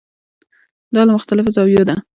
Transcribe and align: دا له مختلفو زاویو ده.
دا 0.93 1.01
له 1.07 1.11
مختلفو 1.17 1.55
زاویو 1.55 1.87
ده. 1.89 1.95